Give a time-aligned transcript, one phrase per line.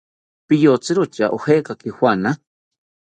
[0.47, 2.31] ¿Piyotzi tya ojekaki juana?